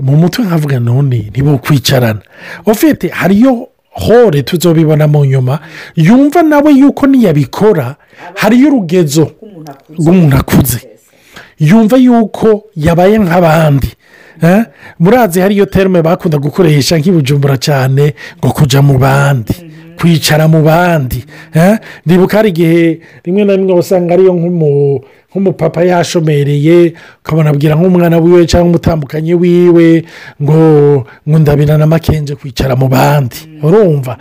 mu 0.01 0.15
mutwe 0.17 0.45
nkavuga 0.45 0.79
none 0.79 1.31
nibo 1.35 1.57
kwicarana 1.57 2.21
ufite 2.65 3.07
hariyo 3.07 3.67
hore 3.91 4.43
tuzobibona 4.43 5.07
mu 5.07 5.25
nyuma 5.25 5.59
yumva 5.95 6.41
nawe 6.43 6.71
yuko 6.73 7.07
niyabikora 7.07 7.95
hariyo 8.35 8.67
urugezo 8.67 9.31
rw'umuntu 9.99 10.35
akuze 10.37 10.79
yumva 11.59 11.97
yuko 11.97 12.63
yabaye 12.75 13.19
nk'abandi 13.19 13.89
murazi 14.99 15.39
hariyo 15.39 15.65
terime 15.65 16.01
bakunda 16.01 16.37
gukoresha 16.37 16.97
nk'ibujumbura 16.97 17.57
cyane 17.57 18.13
ngo 18.39 18.49
kujya 18.51 18.81
mu 18.81 18.97
bandi 18.97 19.53
kwicara 19.99 20.47
mu 20.47 20.63
bandi 20.63 21.25
ndibuka 22.05 22.37
hari 22.37 22.49
igihe 22.49 22.99
rimwe 23.23 23.43
na 23.43 23.55
rimwe 23.55 23.73
usanga 23.75 24.13
ariyo 24.15 24.31
nk'umupapa 24.33 25.83
yashomereye 25.83 26.93
ukabona 27.19 27.49
abwira 27.51 27.75
nk'umwana 27.75 28.17
wiwe 28.17 28.47
cyangwa 28.47 28.69
umutambukanyi 28.69 29.33
wiwe 29.35 30.05
ngo 30.41 30.59
ngo 31.27 31.37
ndabinana 31.39 31.83
amakenje 31.83 32.35
kwicara 32.35 32.75
mu 32.79 32.87
bandi. 32.87 33.35
Urumva? 33.63 34.17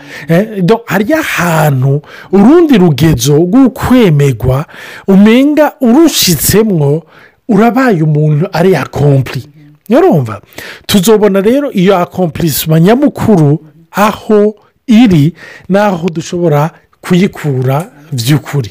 Hariyo 0.86 1.16
ahantu 1.22 2.02
urundi 2.32 2.74
rugezo 2.78 3.38
rw'ukwemegwa 3.38 4.66
umenga 5.06 5.72
urushitsemwo 5.80 7.02
urabaye 7.48 8.02
umuntu 8.02 8.48
ari 8.52 8.76
akompli 8.76 9.42
urumva 9.90 10.40
tuzobona 10.86 11.40
rero 11.40 11.72
iyo 11.72 11.96
akompurisima 11.98 12.80
nyamukuru 12.80 13.58
aho 13.90 14.54
iri 14.86 15.32
n'aho 15.68 16.08
dushobora 16.08 16.70
kuyikura 17.00 17.90
by'ukuri 18.12 18.70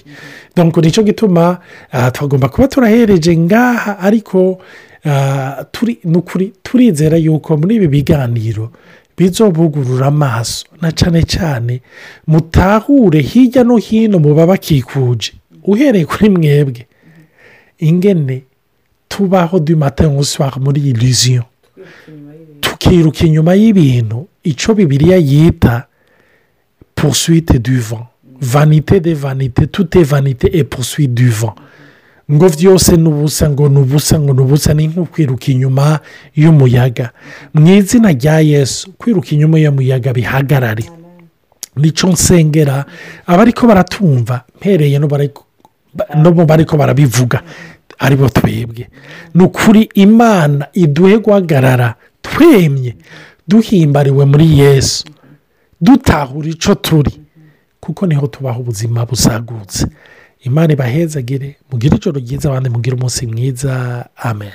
ni 0.81 0.91
cyo 0.91 1.03
gituma 1.03 1.57
twagomba 2.13 2.49
kuba 2.49 2.67
turahereje 2.67 3.37
ngaha 3.37 3.99
ariko 3.99 4.57
turizera 6.63 7.17
yuko 7.17 7.57
muri 7.57 7.75
ibi 7.75 7.87
biganiro 7.87 8.71
bizobugurura 9.17 10.07
amaso 10.07 10.65
na 10.81 10.91
cyane 10.91 11.23
cyane 11.23 11.81
mutahure 12.27 13.21
hirya 13.21 13.63
no 13.63 13.77
hino 13.77 14.19
mu 14.19 14.33
babakikuje 14.33 15.33
uhereye 15.63 16.05
kuri 16.05 16.29
mwebwe. 16.29 16.85
Ingene 17.79 18.41
tubaho 19.07 19.59
du 19.59 19.75
soir 20.23 20.59
muri 20.59 20.81
iriziyo 20.89 21.43
tukiruka 22.61 23.25
inyuma 23.25 23.55
y'ibintu 23.55 24.27
icyo 24.43 24.73
bibiriya 24.75 25.17
yita 25.17 25.87
poursuite 26.95 27.59
du 27.59 27.79
vent. 27.79 28.05
Vanite 28.41 28.99
de 28.99 29.13
vanite 29.13 29.67
tute 29.71 30.03
vanite 30.03 30.45
e 30.53 30.63
poursuite 30.63 31.13
du 31.13 31.29
vent. 31.29 31.55
Ngo 32.31 32.49
byose 32.49 32.97
ni 32.97 33.07
ubusa 33.07 33.49
ngo 33.49 33.69
ni 33.69 33.77
ubusa 33.79 34.19
ngo 34.19 34.33
ni 34.33 34.41
ubusa 34.41 34.73
ni 34.73 34.87
nko 34.87 35.05
kwiruka 35.05 35.51
inyuma 35.51 35.99
y'umuyaga. 36.35 37.11
Mu 37.53 37.67
izina 37.67 38.11
rya 38.11 38.39
yesu 38.41 38.91
kwiruka 38.97 39.29
inyuma 39.31 39.59
y'umuyaga 39.59 40.13
bihagarare. 40.13 40.85
Nicyo 41.75 42.09
nsengera 42.09 42.85
abariko 43.25 43.67
baratumva 43.67 44.41
mpereye 44.57 44.99
no 44.99 46.31
mu 46.33 46.45
bariko 46.45 46.77
barabivuga. 46.77 47.41
Ari 47.99 48.15
bo 48.15 48.29
twebwe. 48.29 48.89
Ni 49.33 49.43
ukuri 49.43 49.89
imana 49.93 50.67
iduhe 50.73 51.17
guhagarara 51.17 51.95
twemye 52.21 52.95
duhimbariwe 53.47 54.25
muri 54.25 54.59
yesu. 54.59 55.05
Dutahura 55.81 56.49
icyo 56.49 56.75
turi 56.75 57.19
kuko 57.79 58.05
ni 58.07 58.15
ho 58.15 58.27
tubaho 58.27 58.59
ubuzima 58.61 59.05
busagutse. 59.05 59.87
Imana 60.43 60.73
ibahezagire 60.73 61.55
mugire 61.71 61.95
ijoro 61.97 62.19
ryiza 62.19 62.49
abandi 62.49 62.69
mugire 62.69 62.95
umunsi 62.95 63.27
mwiza. 63.27 64.05
Amen. 64.15 64.51